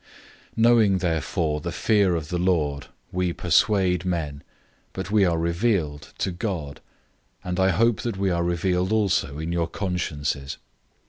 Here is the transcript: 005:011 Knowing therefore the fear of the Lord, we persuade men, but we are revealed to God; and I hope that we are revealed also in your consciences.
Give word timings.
005:011 0.53 0.53
Knowing 0.57 0.97
therefore 0.97 1.61
the 1.61 1.71
fear 1.71 2.15
of 2.15 2.29
the 2.29 2.39
Lord, 2.39 2.87
we 3.11 3.31
persuade 3.33 4.03
men, 4.03 4.41
but 4.93 5.11
we 5.11 5.25
are 5.25 5.37
revealed 5.37 6.15
to 6.17 6.31
God; 6.31 6.81
and 7.43 7.59
I 7.59 7.69
hope 7.69 8.01
that 8.01 8.17
we 8.17 8.31
are 8.31 8.43
revealed 8.43 8.91
also 8.91 9.37
in 9.37 9.51
your 9.51 9.67
consciences. 9.67 10.57